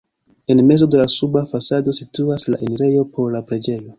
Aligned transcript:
En 0.53 0.59
mezo 0.65 0.87
de 0.93 0.97
la 1.01 1.07
suba 1.15 1.43
fasado 1.51 1.93
situas 1.97 2.47
la 2.55 2.59
enirejo 2.69 3.07
por 3.19 3.31
la 3.39 3.45
preĝejo. 3.53 3.89